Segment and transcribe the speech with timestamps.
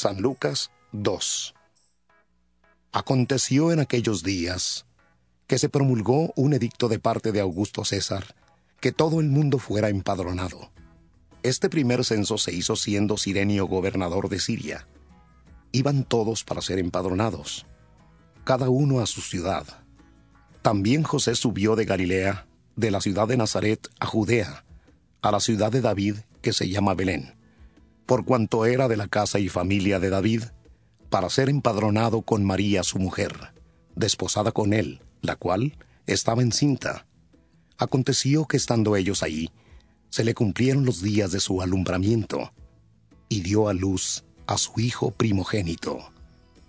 [0.00, 1.56] San Lucas 2
[2.92, 4.86] Aconteció en aquellos días
[5.48, 8.36] que se promulgó un edicto de parte de Augusto César
[8.80, 10.70] que todo el mundo fuera empadronado.
[11.42, 14.86] Este primer censo se hizo siendo Sirenio gobernador de Siria.
[15.72, 17.66] Iban todos para ser empadronados,
[18.44, 19.66] cada uno a su ciudad.
[20.62, 24.64] También José subió de Galilea, de la ciudad de Nazaret a Judea,
[25.22, 27.36] a la ciudad de David que se llama Belén
[28.08, 30.44] por cuanto era de la casa y familia de David,
[31.10, 33.52] para ser empadronado con María su mujer,
[33.96, 37.06] desposada con él, la cual estaba encinta.
[37.76, 39.50] Aconteció que estando ellos allí,
[40.08, 42.50] se le cumplieron los días de su alumbramiento,
[43.28, 46.10] y dio a luz a su hijo primogénito,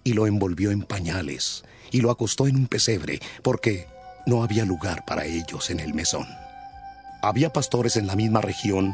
[0.04, 3.88] y lo envolvió en pañales, y lo acostó en un pesebre, porque
[4.26, 6.28] no había lugar para ellos en el mesón.
[7.22, 8.94] Había pastores en la misma región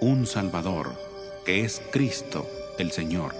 [0.00, 0.92] un Salvador,
[1.44, 2.48] que es Cristo
[2.78, 3.34] el Señor.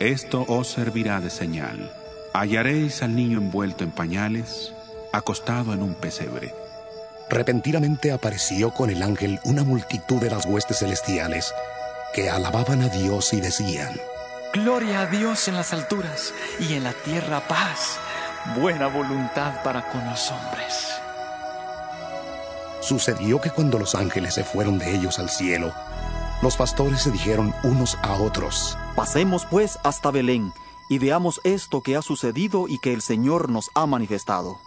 [0.00, 1.92] Esto os servirá de señal.
[2.32, 4.72] Hallaréis al niño envuelto en pañales,
[5.12, 6.52] acostado en un pesebre.
[7.30, 11.54] Repentinamente apareció con el ángel una multitud de las huestes celestiales
[12.12, 13.94] que alababan a Dios y decían,
[14.52, 17.98] Gloria a Dios en las alturas y en la tierra paz,
[18.56, 20.93] buena voluntad para con los hombres.
[22.84, 25.72] Sucedió que cuando los ángeles se fueron de ellos al cielo,
[26.42, 30.52] los pastores se dijeron unos a otros, Pasemos pues hasta Belén
[30.90, 34.58] y veamos esto que ha sucedido y que el Señor nos ha manifestado.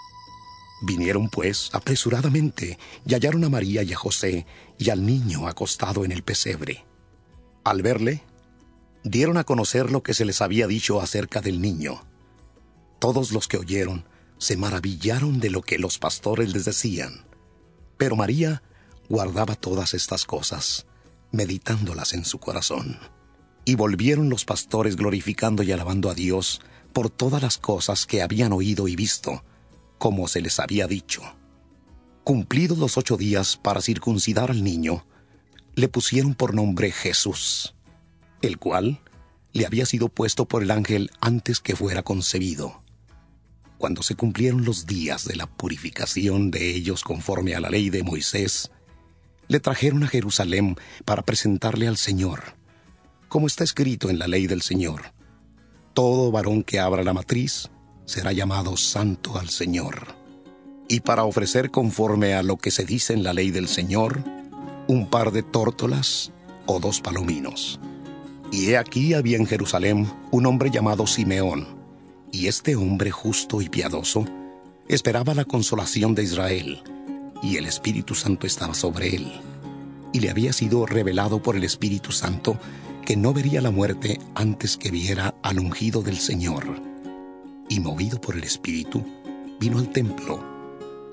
[0.81, 4.47] Vinieron pues apresuradamente y hallaron a María y a José
[4.79, 6.85] y al niño acostado en el pesebre.
[7.63, 8.23] Al verle,
[9.03, 12.01] dieron a conocer lo que se les había dicho acerca del niño.
[12.97, 14.05] Todos los que oyeron
[14.39, 17.26] se maravillaron de lo que los pastores les decían.
[17.97, 18.61] Pero María
[19.09, 20.85] guardaba todas estas cosas
[21.31, 22.97] meditándolas en su corazón.
[23.65, 26.61] Y volvieron los pastores glorificando y alabando a Dios
[26.93, 29.43] por todas las cosas que habían oído y visto,
[29.97, 31.21] como se les había dicho.
[32.23, 35.05] Cumplidos los ocho días para circuncidar al niño,
[35.75, 37.75] le pusieron por nombre Jesús,
[38.41, 39.01] el cual
[39.53, 42.81] le había sido puesto por el ángel antes que fuera concebido.
[43.77, 48.03] Cuando se cumplieron los días de la purificación de ellos conforme a la ley de
[48.03, 48.71] Moisés,
[49.47, 52.55] le trajeron a Jerusalén para presentarle al Señor,
[53.29, 55.13] como está escrito en la ley del Señor.
[55.93, 57.69] Todo varón que abra la matriz
[58.05, 60.15] será llamado santo al Señor.
[60.89, 64.23] Y para ofrecer conforme a lo que se dice en la ley del Señor,
[64.87, 66.31] un par de tórtolas
[66.65, 67.79] o dos palominos.
[68.51, 71.76] Y he aquí había en Jerusalén un hombre llamado Simeón,
[72.31, 74.25] y este hombre justo y piadoso
[74.87, 76.83] esperaba la consolación de Israel
[77.41, 79.31] y el Espíritu Santo estaba sobre él.
[80.13, 82.57] Y le había sido revelado por el Espíritu Santo
[83.05, 86.81] que no vería la muerte antes que viera al ungido del Señor.
[87.69, 89.03] Y movido por el Espíritu,
[89.59, 90.43] vino al templo.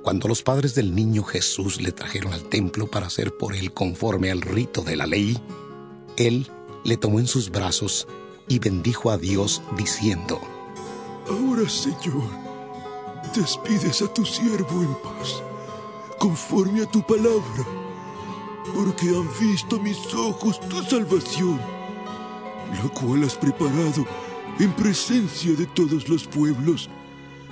[0.03, 4.31] Cuando los padres del niño Jesús le trajeron al templo para hacer por él conforme
[4.31, 5.39] al rito de la ley,
[6.17, 6.49] él
[6.85, 8.07] le tomó en sus brazos
[8.49, 10.41] y bendijo a Dios diciendo,
[11.29, 12.29] Ahora Señor,
[13.35, 15.43] despides a tu siervo en paz
[16.19, 17.65] conforme a tu palabra,
[18.75, 21.61] porque han visto mis ojos tu salvación,
[22.73, 24.07] la cual has preparado
[24.59, 26.91] en presencia de todos los pueblos,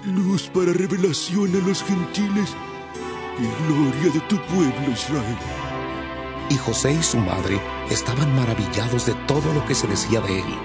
[0.05, 2.55] luz para revelación a los gentiles
[3.39, 5.39] y gloria de tu pueblo Israel.
[6.51, 7.61] Y José y su madre
[7.91, 10.59] estaban maravillados de todo lo que se decía de él.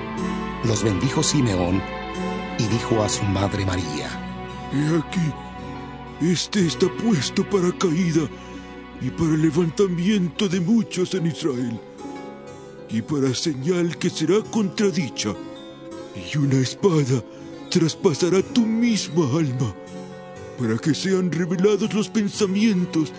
[0.66, 1.82] Los bendijo Simeón
[2.60, 4.10] y dijo a su madre María,
[4.74, 5.32] He aquí,
[6.22, 8.28] este está puesto para caída
[9.02, 11.80] y para levantamiento de muchos en Israel,
[12.90, 15.34] y para señal que será contradicha,
[16.16, 17.24] y una espada
[17.70, 19.74] traspasará tu misma alma,
[20.58, 23.14] para que sean revelados los pensamientos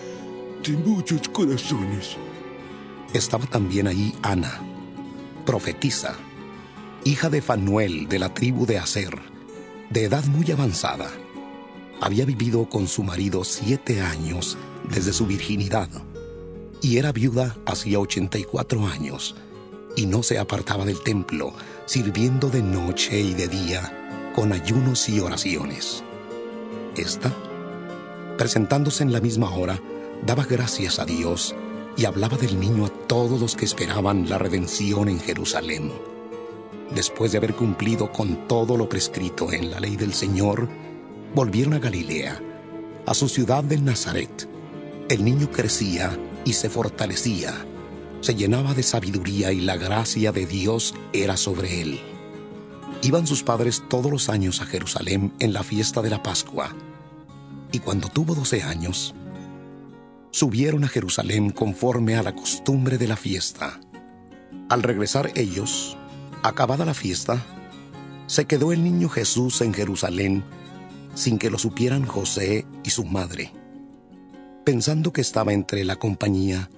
[0.63, 2.17] de muchos corazones.
[3.13, 4.61] Estaba también ahí Ana,
[5.45, 6.17] profetisa,
[7.05, 9.17] hija de Fanuel de la tribu de Aser,
[9.89, 11.09] de edad muy avanzada.
[12.01, 14.57] Había vivido con su marido siete años
[14.89, 15.89] desde su virginidad
[16.81, 19.35] y era viuda hacía 84 años
[19.95, 21.53] y no se apartaba del templo,
[21.85, 26.03] sirviendo de noche y de día con ayunos y oraciones.
[26.95, 27.33] Esta,
[28.37, 29.81] presentándose en la misma hora,
[30.25, 31.55] daba gracias a Dios
[31.97, 35.91] y hablaba del niño a todos los que esperaban la redención en Jerusalén.
[36.93, 40.67] Después de haber cumplido con todo lo prescrito en la ley del Señor,
[41.35, 42.41] volvieron a Galilea,
[43.05, 44.49] a su ciudad de Nazaret.
[45.09, 47.53] El niño crecía y se fortalecía,
[48.21, 51.99] se llenaba de sabiduría y la gracia de Dios era sobre él.
[53.01, 56.75] Iban sus padres todos los años a Jerusalén en la fiesta de la Pascua,
[57.71, 59.13] y cuando tuvo doce años,
[60.31, 63.79] subieron a Jerusalén conforme a la costumbre de la fiesta.
[64.69, 65.97] Al regresar ellos,
[66.43, 67.45] acabada la fiesta,
[68.27, 70.43] se quedó el niño Jesús en Jerusalén
[71.15, 73.51] sin que lo supieran José y su madre.
[74.65, 76.69] Pensando que estaba entre la compañía,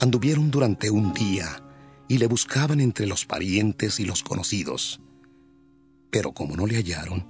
[0.00, 1.62] anduvieron durante un día
[2.08, 5.00] y le buscaban entre los parientes y los conocidos.
[6.10, 7.26] Pero como no le hallaron,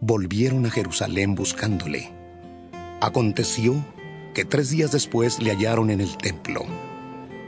[0.00, 2.12] volvieron a Jerusalén buscándole.
[3.00, 3.84] Aconteció
[4.34, 6.64] que tres días después le hallaron en el templo,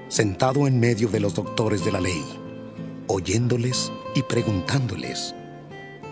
[0.09, 2.25] sentado en medio de los doctores de la ley,
[3.09, 5.35] oyéndoles y preguntándoles.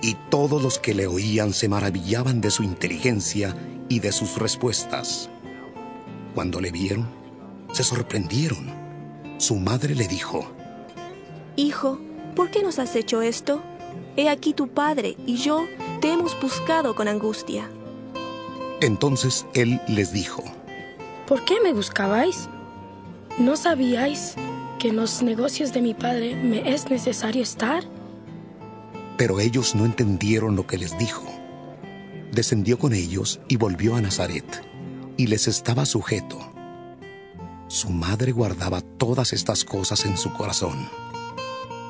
[0.02, 3.56] Y todos los que le oían se maravillaban de su inteligencia
[3.88, 5.31] y de sus respuestas.
[6.35, 7.08] Cuando le vieron,
[7.73, 8.73] se sorprendieron.
[9.38, 10.46] Su madre le dijo,
[11.56, 11.99] Hijo,
[12.35, 13.62] ¿por qué nos has hecho esto?
[14.17, 15.64] He aquí tu padre y yo
[16.00, 17.70] te hemos buscado con angustia.
[18.81, 20.44] Entonces él les dijo,
[21.26, 22.49] ¿Por qué me buscabais?
[23.38, 24.37] ¿No sabíais
[24.84, 27.84] en los negocios de mi padre me es necesario estar?
[29.16, 31.25] Pero ellos no entendieron lo que les dijo.
[32.32, 34.44] Descendió con ellos y volvió a Nazaret,
[35.16, 36.38] y les estaba sujeto.
[37.69, 40.88] Su madre guardaba todas estas cosas en su corazón.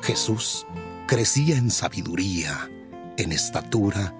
[0.01, 0.65] Jesús
[1.07, 2.69] crecía en sabiduría,
[3.17, 4.15] en estatura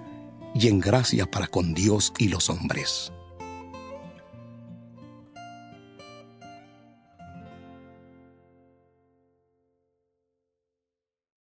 [0.54, 3.12] y en gracia para con Dios y los hombres.